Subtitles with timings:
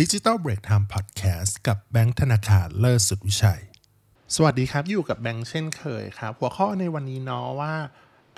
[0.00, 3.62] ดิจิ t a ลเบรกไทม์พอดแคสต์กับแบงค์ธนาคารเลิศสุดวิชัย
[4.34, 7.74] สวัสดีครับอยู่กับแบงค์เช่นเคยครับ หัวข้อในวันนี้เนาะว่า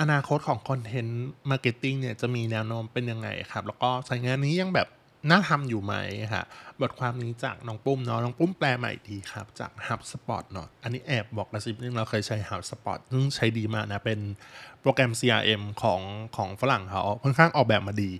[0.00, 4.88] อนาคตของ content marketing เนี่ยจะมีแนวโน้มเป็นยังไงครับ แล้วก็สายงานนี้ยังแบบ
[5.30, 5.94] น่าทำอยู่ไหม
[6.32, 6.44] ค่ะ
[6.80, 14.20] บทความนี้จากน้องปุ้มเนาะน้องปุ้มแปลมาอีกทีครับ จาก HubSpot เนาะอันนี้แอบบอกกระซิบนึงเราเคยใช้ HubSpot ซึ่งใช้ดีมากนะ เป็น
[14.80, 16.00] โปรแกรม CRM ของ
[16.36, 18.10] ของฝรั่งเขาค่อนข้างออกแบบมาดี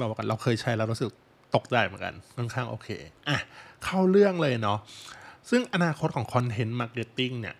[0.00, 1.12] บอกกันเราเคยใช้แล้วรู้สึก
[1.56, 2.88] ตกใจเหมือนกันค่อนข้างโอเค
[3.28, 3.38] อะ
[3.84, 4.78] เข้าเรื่องเลยเนาะ
[5.50, 7.56] ซึ่งอนาคตของ content marketing เนี่ย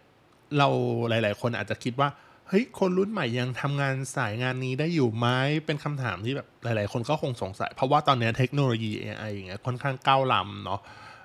[0.58, 0.68] เรา
[1.08, 2.08] หลาย ๆ คนอาจจะคิดว่า
[2.48, 5.26] เฮ้ย คนรุ่นใหม่ยังทำงานสายงานนี้ได้อยู่ไหม
[5.66, 10.80] เป็นคำถามที่แบบหลาย ๆ คนก็คงสงสัย เพราะว่าตอนนี้เทคโนโลยี AI อย่างเงี้ยค่อนข้างก้าวล้ำเนาะ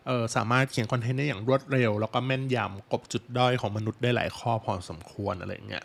[0.07, 5.83] เออสามารถเขียน content ได้อย่างรวดเร็ว แล้วก็แม่นยำกลบจุดด้อยของมนุษย์ได้หลายข้อพอสมควรอะไรเงี้ย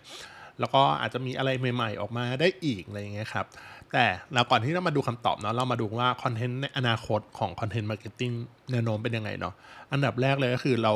[0.61, 3.47] แล้วก็อาจจะมีอะไรใหม่ ๆ ออกมาได้อีกอะไรเงี้ยครับ
[3.95, 8.31] แต่เราก่อนที่เรามาดูคำตอบเนาะเรามาดูว่า content ในอนาคตของ content marketing
[8.71, 9.55] แนวโน้มเป็นยังไงเนาะ
[9.93, 10.95] อันดับแรกเลยก็คือเรา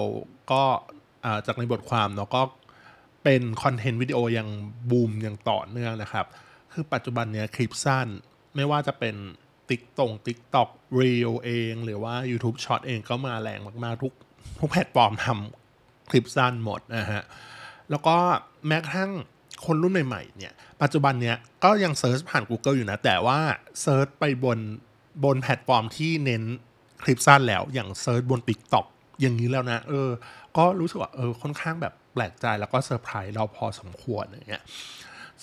[0.53, 0.63] ก็
[1.47, 2.43] จากในบทความเนาะก็
[3.25, 4.49] เป็น content วิดีโอยัง
[4.91, 6.27] บูมอย่างต่อเนื่องนะครับ
[6.73, 8.07] คือปัจจุบันเนี้ยคลิปสั้น
[8.57, 9.17] ไม่ว่าจะเป็น
[9.69, 14.13] ติ๊กตง TikTok Reels เอง หรือว่า YouTube Shorts เองก็มาแรงมาก ๆ ทุก
[14.59, 15.27] ทุกแพลตฟอร์มท
[15.71, 17.23] ทำคลิปสั้นหมดนะฮะ
[17.91, 18.17] แล้วก็
[18.67, 19.13] แม้กระทั่ง
[19.67, 23.39] คนรุ่นใหม่ๆเนี่ยปัจจุบันเนี้ยก็ยัง search ผ่าน Google อยู่นะ แต่ว่า
[23.83, 24.59] search ไปบน
[25.25, 26.43] บนแพลตฟอร์มที่เน้น
[27.03, 28.87] คลิปสั้นแล้วอย่าง search บน TikTok
[29.21, 30.09] อย่างนี้แล้วนะ เออ
[30.57, 34.65] ก็รู้สึกว่าเออค่อนข้างแบบแปลกใจแล้วก็เซอร์ไพรส์เราพอสมควรอย่างเงี้ย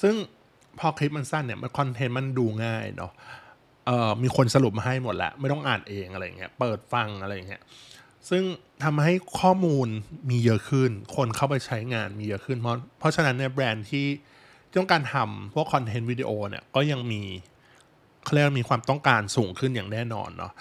[0.01, 0.15] ซึ่ง
[0.79, 3.11] พอคลิปมันสั้นเนี่ยมันคอนเทนต์มันดูง่ายเนาะ
[3.85, 7.61] เอ่อมีคนสรุปมาให้หมดแล้ว ไม่ต้องอ่านเองอะไรเงี้ยเปิดฟังอะไรเงี้ย
[8.29, 8.43] ซึ่ง
[8.83, 9.87] ทำให้ข้อมูล
[10.29, 14.05] มีเยอะขึ้น คนเข้าไปใช้งานมีเยอะขึ้น เพราะเพราะฉะนั้นเนี่ยแบรนด์ที่
[14.79, 17.21] ต้องการทำพวกคอนเทนต์วิดีโอเนี่ยก็ยังมี
[18.23, 20.53] เขาเรียกมีความต้องการสูงขึ้นอย่างแน่นอนเนาะ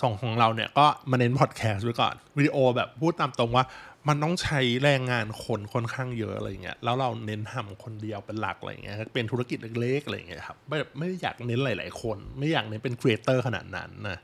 [0.00, 3.64] ช่องของเราเนี่ยก็มาเน้นพอดแคสต์ไว้ก่อนวิดีโอแบบพูดตามตรงว่า
[4.08, 14.18] มันต้องใช้แรงงานคนค่อนข้างเยอะอะไรเงี้ยแล้วเราเน้นทำคนเดียวเป็นหลักอะไรเงี้ยเป็นธุรกิจเล็กๆอะไรเงี้ยครับไม่ไม่อยากเน้นหลาย ๆ คน ไม่อยากเน้นเป็นครีเอเตอร์ขนาดนั้นนะ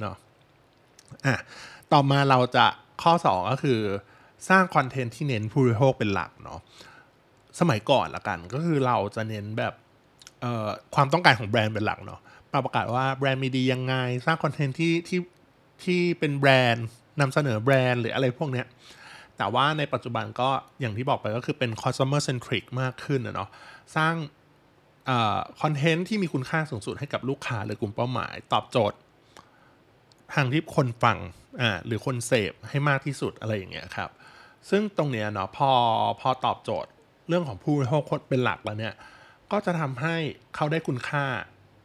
[0.00, 0.16] เนาะ
[1.26, 1.36] อะ
[1.92, 2.66] ต่อมาเราจะ
[3.02, 3.80] ข้อ 2 ก็คือ
[4.48, 6.60] สร้างคอนเทนต์ที่เน้นผู้บริโภคเป็นหลักเนาะ
[7.60, 9.74] สมัยก่อนละกันก็คือเราจะเน้นแบบ
[10.94, 12.20] ความต้องการของแบรนด์เป็นหลักเนาะ
[12.64, 13.94] ประกาศว่าแบรนด์มีดียังไง
[14.26, 15.20] สร้างคอนเทนต์ที่ที่
[15.84, 16.86] ที่เป็นแบรนด์
[17.20, 18.66] นำเสนอแบรนด์หรืออะไรพวกเนี้ย
[19.36, 20.48] แต่ว่าในปัจจุบันก็
[20.80, 23.48] อย่างที่บอกไปก็คือเป็น customer centric มากขึ้นนะเนาะ
[23.96, 24.14] สร้าง
[25.62, 28.98] คอนเทนต์ที่มีคุณค่าสูงสุดให้กับลูกค้าหรือกลุ่มเป้าหมาย ตอบโจทย์
[30.34, 31.18] ทางที่คนฟัง
[31.60, 34.10] อ่าหรือคนเสพให้มากที่สุดอะไรอย่างเงี้ยครับ
[34.70, 35.70] ซึ่งตรงเนี้ยเนาะพอ
[36.20, 36.90] พอตอบโจทย์
[37.28, 38.94] เรื่องของผู้บริโภคเป็นหลักแล้วเนี่ย
[39.52, 40.16] ก็จะทำให้
[40.54, 41.24] เขาได้คุณค่า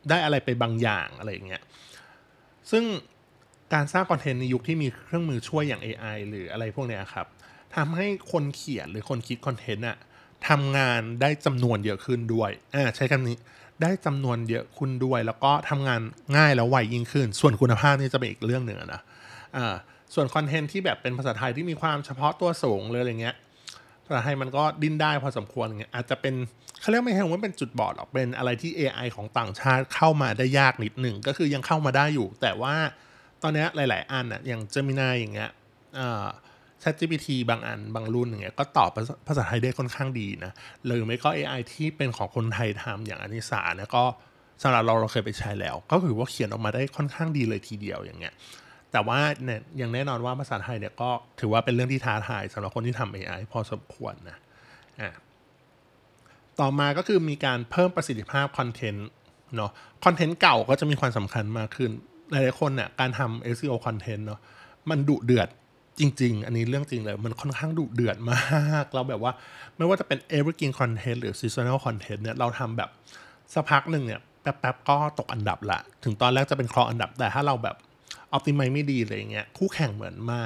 [0.09, 1.63] ได้อะไรไปบางอย่างอะไรอย่างเงี้ย
[2.71, 2.83] ซึ่ง
[3.73, 7.27] การสร้างคอนเทนต์ในยุคที่มีเครื่องมือช่วยอย่าง AI หรืออะไรพวกเนี้ยครับ
[7.75, 9.97] ทำให้คนเขียนหรือคนคิดคอนเทนต์อะ
[10.47, 13.37] ทำงานได้จำนวนเยอะขึ้นด้วยอ่าใช้คำนี้
[13.81, 16.01] ได้จำนวนเยอะขึ้นด้วย แล้วก็ทำงาน
[16.37, 19.01] ง่ายแล้วไวยิ่งขึ้น ส่วนคุณภาพนี่จะเป็นอีกเรื่องหนึ่งนะ
[19.57, 19.75] อ่า
[20.13, 23.35] ส่วนคอนเทนต์ที่แบบเป็นภาษาไทยที่มีความเฉพาะตัวสูงเลยอะไรเงี้ย
[24.05, 26.35] ภาษาไทยมันก็ดิ้นได้พอสมควรเงี้ยอาจจะเป็น
[26.81, 32.75] เขาเรียกไม่ใช่ว่าเป็นจุดบอดหรอกเป็นอะไรที่ AI ของต่างชาติเข้ามาได้ยากนิดหนึ่งก็คือยังเข้ามาได้อยู่ แต่ว่า
[33.43, 35.51] ตอนนี้หลาย ๆ อันอะอย่าง Gemini อย่างเงี้ย
[35.99, 36.25] อ่า
[36.83, 38.89] ChatGPT บางอันบางรุ่นอย่างเงี้ยก็ตอบ
[39.27, 40.51] ภาษาไทยได้ค่อนข้างดีนะ
[40.85, 44.03] หรือไม่ก็ AI ที่เป็นของคนไทยทำอย่างอนิสาเนี่ยก็
[44.61, 48.33] สำหรับเราเราเคยไปใช้แล้ว ก็คือว่าเขียนออกมาได้ค่อนข้างดีเลยทีเดียวอย่างเงี้ย
[48.91, 54.37] แต่ว่าเนี่ยย่างแน่นอนว่าภาษาไทยเนี่ยก็ถือว่าเป็นเรื่องที่ท้าทายสำหรับคนที่ทำ AI พอสมควรนะ
[55.01, 55.09] อะ
[56.59, 59.07] ต่อมาก็คือมีการเพิ่มประสิทธิภาพคอนเทนต์
[59.55, 59.71] เนาะ
[60.05, 61.91] คอนเทนต์เก่าก็จะมีความสำคัญมากขึ้น
[62.31, 64.39] หลายๆคนเนี่ยการทำ SEO คอนเทนต์เนาะ
[64.89, 65.49] มันดุเดือด
[65.99, 69.31] จริง ๆ อันนี้เรื่องจริงเลย มันค่อนข้างดุเดือดมาก เราแบบว่า
[69.77, 72.89] ไม่ว่าจะเป็น evergreen content หรือ seasonal content เนี่ยเราทำแบบ
[73.53, 77.75] สักพักหนึ่งเนี่ยแป๊บๆก็ตกอันดับละ ถึงตอนแรกจะเป็นครองอันดับ แต่ถ้าเราแบบ
[78.35, 80.39] optimize ไม่ดีอะไรเงี้ยคู่แข่งเหมือนมา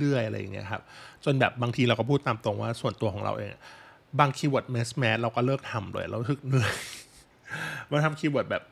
[0.00, 0.82] เรื่อย ๆ อะไรเงี้ยครับ
[1.24, 3.50] จนแบบบางทีเราก็พูดตามตรงว่าส่วนตัวของเราเอง
[4.18, 6.72] บางคีย์เวิร์ด mass mass เราก็เลิกทำเลย เรารู้สึกเหนื่อย
[7.90, 8.62] มาทำคีย์เวิร์ดแบบ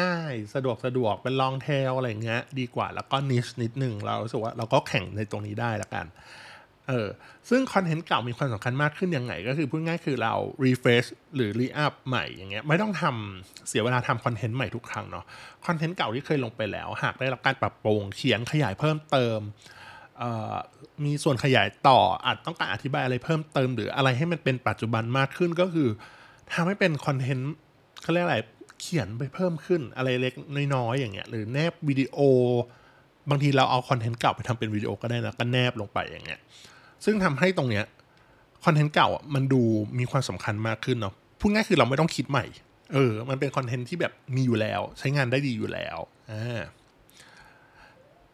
[0.00, 6.06] ง่ายๆ สะดวกสะดวกเป็น long tail อะไรเงี้ยดีกว่าแล้วก็ niche นิดหนึ่งเรารู้สึกว่าเราก็แข่งในตรงนี้ได้ละกัน
[6.88, 7.08] เออ
[7.48, 10.34] ซึ่งคอนเทนต์เก่ามีความสำคัญมากขึ้นยังไง ก็คือพูดง่ายคือเรา
[10.64, 15.24] refresh หรือ re up ใหม่อย่างเงี้ยไม่ต้องทำเสียเวลาทำคอนเทนต์ใหม่ทุกครั้งเนาะ
[15.66, 19.38] คอนเทนต์เก่าที่เคยลงไปแล้ว หากได้รับการปรับปรุงเขียนขยายเพิ่มเติม
[21.04, 25.88] มีส่วนขยายต่ออาจต้องการอธิบายอะไรเพิ่มเติม หรืออะไรให้มันเป็นปัจจุบันมากขึ้นก็คือ
[26.52, 27.52] ทำให้เป็นคอนเทนต์
[28.02, 28.38] เขาเรียกอะไร
[28.84, 30.34] เขียนไปเพิ่มขึ้นอะไรเล็ก
[30.74, 32.18] น้อยๆอย่างเงี้ยหรือแนบวิดีโอ
[33.30, 36.40] บางทีเราเอาคอนเทนต์เก่าไปทำเป็นวิดีโอก็ได้นะก็แนบลงไปอย่างเงี้ย
[37.04, 37.84] ซึ่งทำให้ตรงเนี้ย
[38.64, 39.62] คอนเทนต์เก่าอะมันดู
[39.98, 42.44] มีความสำคัญมากขึ้นเนาะพูดง่ายคือเราไม่ต้องคิดใหม่
[42.92, 45.98] เออ มันเป็นคอนเทนต์ที่แบบมีอยู่แล้ว ใช้งานได้ดีอยู่แล้ว
[46.32, 46.60] อ่า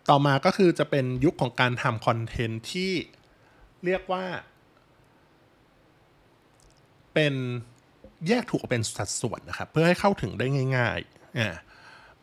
[0.08, 2.92] ต่อมาก็คือจะเป็นยุคของการทำคอนเทนต์ที่
[3.84, 4.24] เรียกว่า
[7.14, 7.34] เป็น
[8.28, 10.46] แยกถูกออกเป็นสัดส่วนนะครับ เพื่อให้เข้าถึงได้
[10.76, 11.50] ง่ายๆอ่า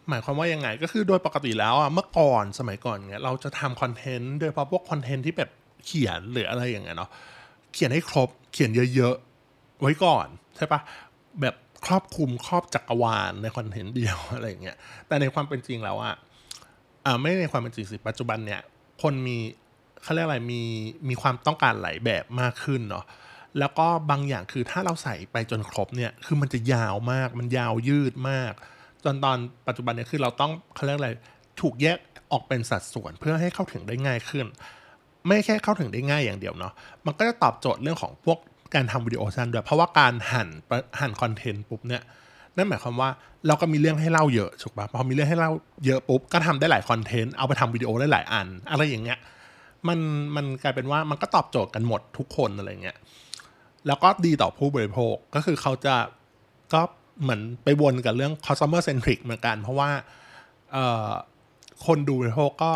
[0.09, 5.49] หมายความว่ายังไงก็คือโดยปกติแล้วอะเมื่อก่อนสมัยก่อนเนี่ยเราจะทำคอนเทนต์โดยเฉพาะพวกคอนเทนต์ที่แบบ
[5.85, 7.09] เขียนหรืออะไรอย่างเงี้ยเนาะ
[7.73, 10.79] เขียนให้ครบเขียนเยอะๆ ไว้ก่อนใช่ปะ
[11.41, 11.55] แบบ
[11.85, 14.77] ครอบคลุมครอบจักรวาลในคอนเทนต์เดียวอะไรอย่างเงี้ย
[15.07, 16.15] แต่ในความเป็นจริงแล้วอะ
[17.05, 18.61] อ่าไม่ในความเป็นจริงสิปัจจุบันเนี่ย
[19.01, 19.37] คนมี
[20.03, 20.61] เขาเรียกอะไรมี
[21.09, 23.05] มีความต้องการหลายแบบมากขึ้นเนาะ
[23.59, 28.53] แล้วก็บางอย่างคือถ้าเราใส่ไปจนครบเนี่ยคือมันจะยาวมาก มันยาวยืดมาก
[29.03, 29.37] จนตอน
[29.67, 31.11] ปัจจุบันเนี่ยคือเราต้องเขาเรียกอะไร
[31.61, 31.97] ถูกแยก
[32.31, 34.45] ออกเป็นสัดส่วนเพื่อให้เข้าถึงได้ง่ายขึ้น
[35.27, 36.73] ไม่แค่เข้าถึงได้ง่ายอย่างเดียวเนาะ
[37.05, 38.37] มันก็จะตอบโจทย์เรื่องของพวก
[38.75, 40.47] การทำวิดีโอสั้นด้วยเพราะว่าการหั่น
[40.99, 42.01] หั่นคอนเทนต์ปุ๊บเนี่ย
[42.55, 43.09] นั่นหมายความว่า
[43.47, 45.51] เราก็มีเรื่องให้เล่าเยอะถูกปะพอมีเรื่องให้เล่า
[45.85, 49.19] เยอะปุ๊บก็ทำได้หลายคอนเทนต์เอาไปทำวิดีโอได้หลายอัน อะไรอย่างเงี้ย
[49.87, 49.99] มัน
[50.35, 52.97] มันกลายเป็นว่ามันก็ตอบโจทย์กันหมดทุกคนอะไรเงี้ย
[53.87, 55.95] แล้วก็ดีต่อผู้บริโภคก็คือเขาจะ
[56.73, 56.81] ก็
[57.21, 59.89] เหมือนไปวนกับเรื่อง customer centric เหมือนกัน เพราะว่า
[61.85, 62.71] คนดูบริโภคก็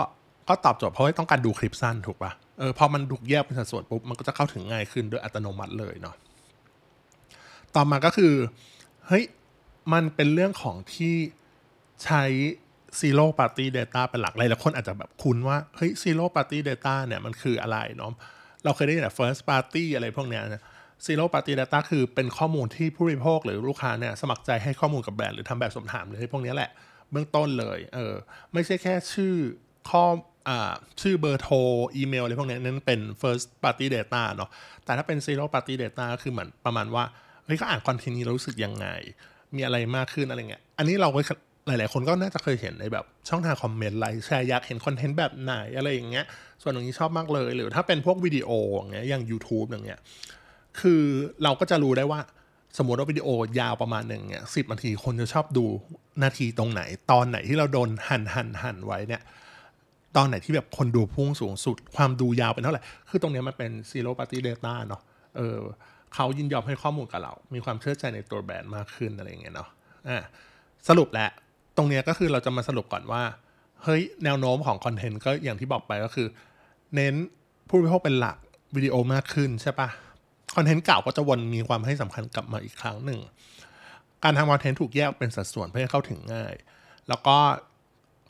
[0.49, 6.15] ก็ตอบโจทย์เพราะว่าต้องการดูคลิปสั้นถูกปะเออพอมันถูกแยกเป็นสัดส่วนปุ๊บมันก็จะเข้าถึงง่ายขึ้นโดยอัตโนมัติเลยเนาะ
[7.75, 8.33] ต่อมาก็คือ
[9.07, 9.23] เฮ้ย
[9.93, 11.15] มันเป็นเรื่องของที่
[12.03, 12.23] ใช้
[13.01, 18.11] zero party data เป็นหลักหลายๆคนอาจจะแบบคุ้นว่า เฮ้ย zero party data เนี่ยมันคืออะไรเนาะ
[18.63, 20.63] เราเคยได้ยินแต่ first party อะไรพวกเนี้ยนะ
[21.05, 26.69] zero party data คือเป็นข้อมูลที่ผู้บริโภคหรือลูกค้าเนี่ยสมัครใจให้ข้อมูลกับแบรนด์หรือทำแบบสมถามเลยพวกนี้แหละ
[27.11, 28.13] เบื้องต้นเลยเออ
[28.53, 29.33] ไม่ใช่แค่ชื่อ
[29.89, 30.03] ข้อ
[30.49, 31.55] อ่าชื่อเบอร์โทร
[31.95, 34.49] อีเมลอะไรพวกนี้นั่นเป็น first party data เนาะ
[34.85, 37.03] แต่ถ้าเป็น zero party data ก็คือเหมือนประมาณว่า
[37.45, 38.87] เฮ้ยก็อ่านคอนเทนต์นี้รู้สึกยังไง
[39.55, 41.19] มีอะไรมากขึ้นอะไรเงี้ยอันนี้เราก็
[41.67, 46.25] หลาย ๆ คนก็น่าจะเคยเห็นในแบบช่องทางคอมเมนต์ไลค์แชร์อยากเห็นคอนเทนต์แบบไหนอะไรอย่างเงี้ย
[46.61, 49.99] ส่วนตรงนี้ชอบมากเลย หรือถ้าเป็นพวกวิดีโออย่างเงี้ยอย่าง YouTube อย่างเงี้ย
[50.79, 51.01] คือ
[51.43, 52.19] เราก็จะรู้ได้ว่า
[52.77, 53.27] สมมติว่าวิดีโอ
[53.59, 55.65] ยาวประมาณหนึ่งเนี่ยสิบนาทีคนจะชอบดู
[56.23, 56.81] นาทีตรงไหน
[57.11, 59.21] ตอนไหนที่เราโดนหันหันหันไว้เนี่ย
[60.17, 65.01] ตอนไหนที่แบบคนดูพุ่งสูงสุด ความดูยาวเป็นเท่าไหร่ คือตรงนี้มันเป็น zero party data เนาะ
[65.37, 65.59] เออ
[66.13, 69.69] เขายินยอมให้ข้อมูลกับเรา มีความเชื่อใจในตัวแบรนด์มากขึ้นอะไรเงี้ยเนาะ
[70.07, 70.17] อ่า
[70.87, 71.31] สรุปแหล้ว
[71.77, 73.23] ตรงนี้ก็คือเราจะมาสรุปก่อนว่า
[73.83, 76.27] เฮ้ย แนวโน้มของคอนเทนต์ก็อย่างที่บอกไปก็คือ
[76.95, 77.13] เน้น
[77.67, 78.37] ผู้บริโภคเป็นหลัก
[78.75, 79.89] วิดีโอมากขึ้นใช่ปะ
[80.55, 83.19] คอนเทนต์เก่าก็จะวนมีความให้สำคัญกลับมาอีกครั้งหนึ่ง
[84.23, 86.53] การทำคอนเทนต์ถูกแยกเป็นสัดส่วนเพื่อให้เข้าถึงง่าย
[87.09, 87.35] แล้วก็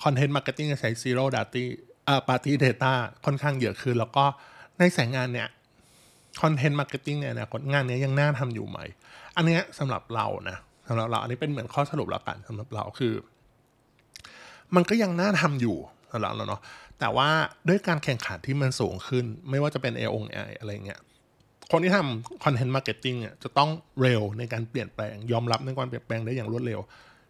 [0.04, 1.64] คอนเทนต์มาร์เก็ตติ้งใช้ zero data
[2.08, 2.94] อ่า party data
[3.26, 4.24] ค่อนข้างเยอะขึ้น แล้วก็
[4.78, 5.48] ในสายงานเนี่ย
[6.42, 8.80] คอนเทนต์มาร์เก็ตติ้งเนี่ยนะงานนี้ยังน่าทำอยู่ไหม
[9.36, 10.58] อันนี้สำหรับเรานะ
[10.88, 13.14] สำหรับเราอันนี้เป็นเหมือนข้อสรุปแล้วกันสำหรับเราคือ
[14.76, 15.78] มันก็ยังน่าทำอยู่
[16.12, 16.62] สำหรับเราเนาะ
[17.00, 17.30] แต่ว่า
[17.70, 21.00] ด้วยการแข่งขันที่มันสูงขึ้น ไม่ว่าจะเป็น AI อะไรเงี้ย
[21.72, 23.70] คนที่ทำคอนเทนต์มาร์เก็ตติ้งเนี่ยจะต้อง
[24.02, 26.80] เร็วในการเปลี่ยนแปลง ยอมรับในการเปลี่ยนแปลงได้อย่างรวดเร็ว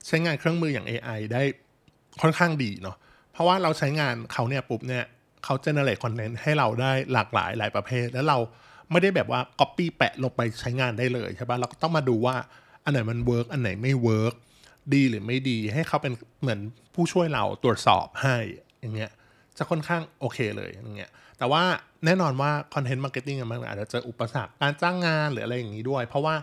[0.07, 1.41] ใช้งานเครื่องมืออย่าง AI ได้
[2.21, 2.95] ค่อนข้างดีเนาะ
[3.33, 5.05] เพราะว่าเราใช้งานเขาเนี่ยปุ๊บเนี่ย
[5.43, 8.37] เขา generate คอนเทนต์ให้เราได้หลากหลายหลายประเภท แล้วเรา
[8.91, 12.35] ไม่ได้แบบว่า Copy แปะลงไปใช้งานได้เลยใช่ป่ะเราก็ต้องมาดูว่า
[12.83, 14.33] อันไหนมันเวิร์กอันไหนไม่เวิร์ก
[14.93, 16.59] ดีหรือไม่ดีให้เขาเป็นเหมือน
[16.95, 18.37] ผู้ช่วยเราตรวจสอบให้
[18.79, 19.11] อย่างเงี้ย
[19.57, 21.63] จะค่อนข้างโอเคเลยอย่างเงี้ยแต่ว่า
[22.05, 26.35] แน่นอนว่าคอนเทนต์มาร์เก็ตติ้งมันอาจจะเจออุปสรรคการจ้างงานหรืออะไรอย่างนี้ด้วย เพราะว่า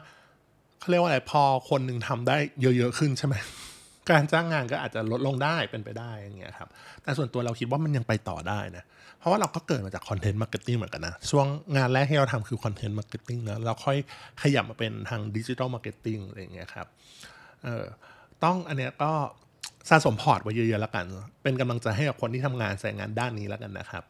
[0.80, 3.34] เขาเรียกว่าอะไรพอคนหนึ่งทำได้เยอะๆขึ้นใช่ไหม
[4.10, 6.68] การจ้างงานก็อาจจะลดลงได้เป็นไปได้อย่างเงี้ยครับ
[7.02, 8.84] แต่ส่วนตัวเราคิดว่ามันยังไปต่อได้นะ
[9.18, 11.46] เพราะว่าเราก็เกิดมาจากคอนเทนต์มาร์เก็ตติ้งเหมือนกันนะช่วง
[11.76, 13.96] งานแรกที่เราทำคือคอนเทนต์มาร์เก็ตติ้งนะเราค่อย
[14.42, 16.86] ขยับมาเป็นทางดิจิทัลมาร์เก็ตติ้งอะไรอย่างเงี้ยครับ
[17.64, 17.84] เออ
[18.44, 19.12] ต้องอันเนี้ยก็
[19.88, 21.04] สะสมพอร์ตไว้เยอะๆแล้วกัน
[21.42, 24.04] เป็นกำลังใจให้กับคนที่ทำงานใส่งานด้านนี้แล้วกันนะครับ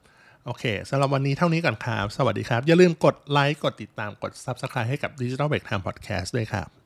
[0.47, 6.78] โอเคสำหรับวันนี้เท่านี้ก่อนครับ สวัสดีครับ อย่าลืมกดไลค์ กดติดตาม กด Subscribe ให้กับ Digital Break Time Podcast ด้วยครับ